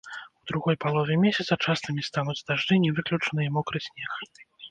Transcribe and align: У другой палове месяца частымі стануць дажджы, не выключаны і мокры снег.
У 0.39 0.47
другой 0.51 0.75
палове 0.85 1.17
месяца 1.25 1.57
частымі 1.65 2.05
стануць 2.09 2.37
дажджы, 2.49 2.79
не 2.87 2.91
выключаны 3.01 3.41
і 3.49 3.53
мокры 3.59 3.79
снег. 3.89 4.11